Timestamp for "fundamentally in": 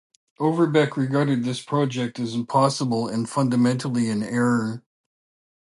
3.29-4.23